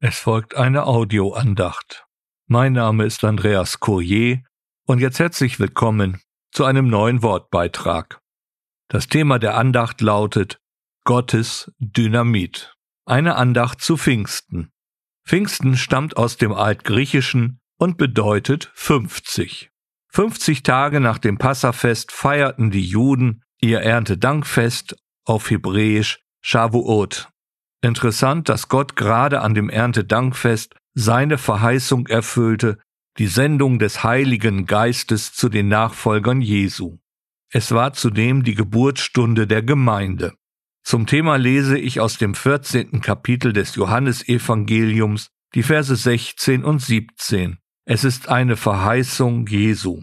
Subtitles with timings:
[0.00, 2.06] Es folgt eine Audioandacht.
[2.46, 4.44] Mein Name ist Andreas Courier
[4.86, 6.20] und jetzt herzlich willkommen
[6.52, 8.20] zu einem neuen Wortbeitrag.
[8.86, 10.60] Das Thema der Andacht lautet
[11.02, 12.76] Gottes Dynamit.
[13.06, 14.70] Eine Andacht zu Pfingsten.
[15.26, 19.72] Pfingsten stammt aus dem Altgriechischen und bedeutet 50.
[20.10, 27.32] 50 Tage nach dem Passafest feierten die Juden ihr Erntedankfest auf Hebräisch Shavuot
[27.80, 32.78] Interessant, dass Gott gerade an dem Erntedankfest seine Verheißung erfüllte,
[33.18, 36.98] die Sendung des Heiligen Geistes zu den Nachfolgern Jesu.
[37.50, 40.34] Es war zudem die Geburtsstunde der Gemeinde.
[40.82, 43.00] Zum Thema lese ich aus dem 14.
[43.00, 47.58] Kapitel des Johannesevangeliums die Verse 16 und 17.
[47.84, 50.02] Es ist eine Verheißung Jesu.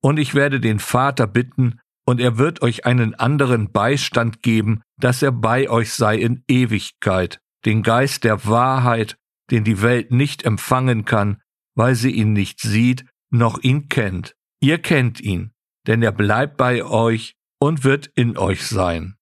[0.00, 5.22] Und ich werde den Vater bitten, und er wird euch einen anderen Beistand geben, dass
[5.22, 9.16] er bei euch sei in Ewigkeit, den Geist der Wahrheit,
[9.50, 11.40] den die Welt nicht empfangen kann,
[11.74, 14.34] weil sie ihn nicht sieht, noch ihn kennt.
[14.60, 15.52] Ihr kennt ihn,
[15.86, 19.16] denn er bleibt bei euch und wird in euch sein.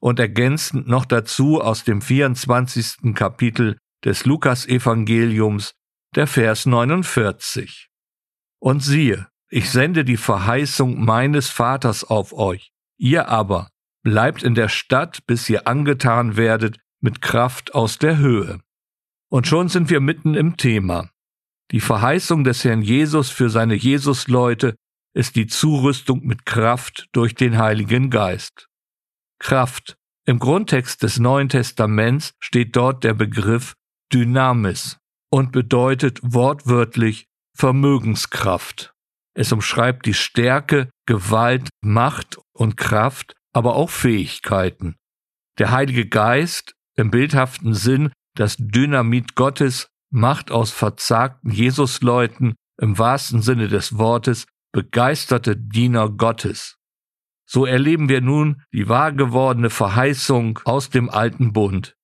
[0.00, 3.14] Und ergänzend noch dazu aus dem 24.
[3.14, 5.74] Kapitel des Lukas-Evangeliums,
[6.14, 7.88] der Vers 49.
[8.60, 12.72] Und siehe, ich sende die Verheißung meines Vaters auf euch.
[12.98, 13.68] Ihr aber
[14.02, 18.60] bleibt in der Stadt, bis ihr angetan werdet mit Kraft aus der Höhe.
[19.30, 21.10] Und schon sind wir mitten im Thema.
[21.70, 24.74] Die Verheißung des Herrn Jesus für seine Jesusleute
[25.14, 28.68] ist die Zurüstung mit Kraft durch den Heiligen Geist.
[29.38, 29.96] Kraft.
[30.24, 33.74] Im Grundtext des Neuen Testaments steht dort der Begriff
[34.12, 34.98] Dynamis
[35.30, 38.94] und bedeutet wortwörtlich Vermögenskraft.
[39.38, 44.96] Es umschreibt die Stärke, Gewalt, Macht und Kraft, aber auch Fähigkeiten.
[45.60, 53.40] Der Heilige Geist im bildhaften Sinn, das Dynamit Gottes, macht aus verzagten Jesusleuten im wahrsten
[53.40, 56.74] Sinne des Wortes begeisterte Diener Gottes.
[57.46, 61.94] So erleben wir nun die wahr gewordene Verheißung aus dem alten Bund.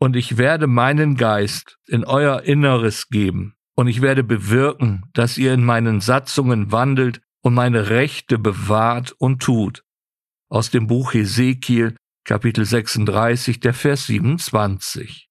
[0.00, 5.54] Und ich werde meinen Geist in euer Inneres geben und ich werde bewirken, dass ihr
[5.54, 9.84] in meinen Satzungen wandelt und meine Rechte bewahrt und tut.
[10.50, 11.94] Aus dem Buch Hesekiel,
[12.24, 15.28] Kapitel 36, der Vers 27.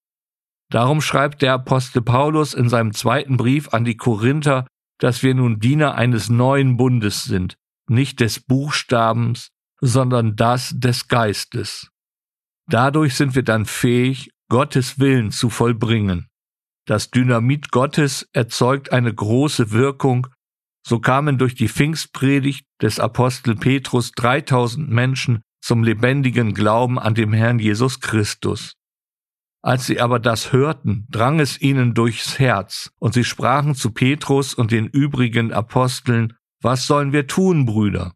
[0.72, 4.66] Darum schreibt der Apostel Paulus in seinem zweiten Brief an die Korinther,
[4.98, 7.58] dass wir nun Diener eines neuen Bundes sind,
[7.90, 9.50] nicht des Buchstabens,
[9.82, 11.90] sondern das des Geistes.
[12.70, 16.27] Dadurch sind wir dann fähig, Gottes Willen zu vollbringen.
[16.88, 20.28] Das Dynamit Gottes erzeugt eine große Wirkung.
[20.88, 27.34] So kamen durch die Pfingstpredigt des Apostel Petrus 3000 Menschen zum lebendigen Glauben an dem
[27.34, 28.76] Herrn Jesus Christus.
[29.62, 34.54] Als sie aber das hörten, drang es ihnen durchs Herz, und sie sprachen zu Petrus
[34.54, 38.14] und den übrigen Aposteln, Was sollen wir tun, Brüder?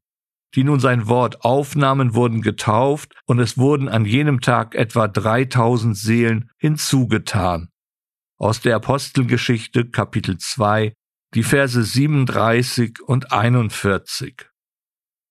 [0.55, 5.97] Die nun sein Wort aufnahmen, wurden getauft, und es wurden an jenem Tag etwa dreitausend
[5.97, 7.70] Seelen hinzugetan
[8.41, 10.93] aus der Apostelgeschichte Kapitel 2,
[11.35, 14.49] die Verse 37 und 41.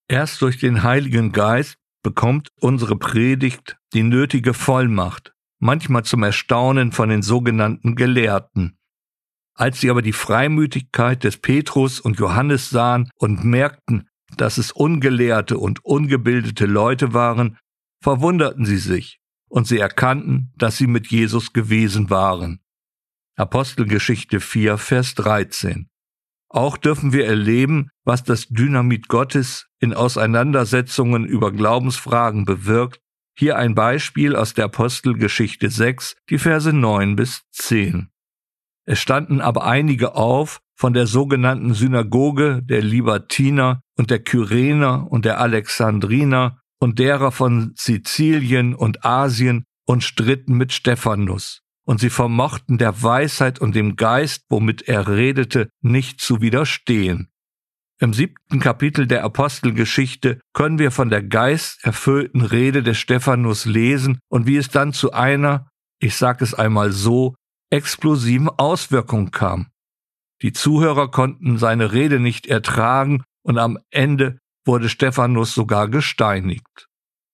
[0.06, 7.08] Erst durch den Heiligen Geist bekommt unsere Predigt die nötige Vollmacht, manchmal zum Erstaunen von
[7.08, 8.78] den sogenannten Gelehrten.
[9.54, 15.58] Als sie aber die Freimütigkeit des Petrus und Johannes sahen und merkten, dass es ungelehrte
[15.58, 17.58] und ungebildete Leute waren,
[18.00, 19.18] verwunderten sie sich,
[19.48, 22.59] und sie erkannten, dass sie mit Jesus gewesen waren.
[23.40, 25.88] Apostelgeschichte 4, Vers 13.
[26.50, 33.00] Auch dürfen wir erleben, was das Dynamit Gottes in Auseinandersetzungen über Glaubensfragen bewirkt.
[33.34, 38.10] Hier ein Beispiel aus der Apostelgeschichte 6, die Verse 9 bis 10.
[38.84, 45.24] Es standen aber einige auf von der sogenannten Synagoge der Libertiner und der Kyrener und
[45.24, 52.78] der Alexandriner und derer von Sizilien und Asien und stritten mit Stephanus und sie vermochten
[52.78, 57.32] der Weisheit und dem Geist, womit er redete, nicht zu widerstehen.
[57.98, 64.46] Im siebten Kapitel der Apostelgeschichte können wir von der geisterfüllten Rede des Stephanus lesen und
[64.46, 67.34] wie es dann zu einer, ich sag es einmal so,
[67.70, 69.66] explosiven Auswirkung kam.
[70.42, 76.86] Die Zuhörer konnten seine Rede nicht ertragen und am Ende wurde Stephanus sogar gesteinigt.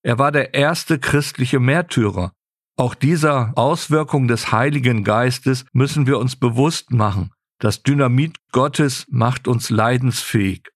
[0.02, 2.32] Er war der erste christliche Märtyrer
[2.78, 7.30] auch dieser Auswirkung des Heiligen Geistes müssen wir uns bewusst machen.
[7.58, 10.68] Das Dynamit Gottes macht uns leidensfähig.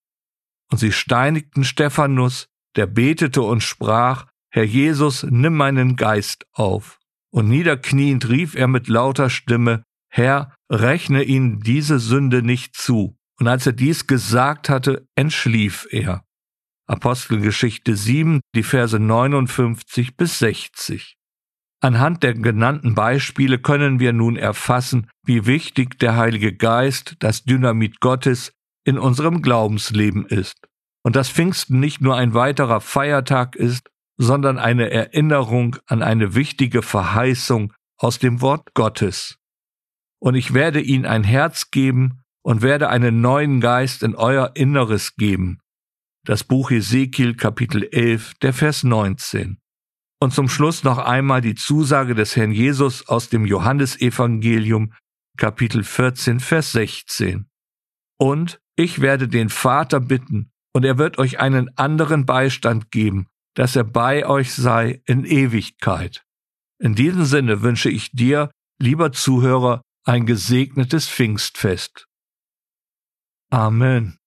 [0.71, 6.99] Und sie steinigten Stephanus, der betete und sprach, Herr Jesus, nimm meinen Geist auf.
[7.31, 13.17] Und niederkniend rief er mit lauter Stimme, Herr, rechne ihnen diese Sünde nicht zu.
[13.39, 16.25] Und als er dies gesagt hatte, entschlief er.
[16.87, 21.20] Apostelgeschichte 7, die Verse 59 bis 60.
[21.83, 28.01] Anhand der genannten Beispiele können wir nun erfassen, wie wichtig der Heilige Geist, das Dynamit
[28.01, 28.53] Gottes,
[28.85, 30.57] in unserem Glaubensleben ist.
[31.03, 33.89] Und dass Pfingsten nicht nur ein weiterer Feiertag ist,
[34.19, 39.39] sondern eine Erinnerung an eine wichtige Verheißung aus dem Wort Gottes.
[40.19, 45.17] Und ich werde ihnen ein Herz geben und werde einen neuen Geist in euer Inneres
[45.17, 45.61] geben.
[46.27, 49.59] Das Buch Ezekiel Kapitel 11, der Vers 19.
[50.23, 54.93] Und zum Schluss noch einmal die Zusage des Herrn Jesus aus dem Johannesevangelium
[55.39, 57.49] Kapitel 14, Vers 16.
[58.19, 63.75] Und ich werde den Vater bitten, und er wird euch einen anderen Beistand geben, dass
[63.77, 66.23] er bei euch sei in Ewigkeit.
[66.79, 72.07] In diesem Sinne wünsche ich dir, lieber Zuhörer, ein gesegnetes Pfingstfest.
[73.51, 74.20] Amen.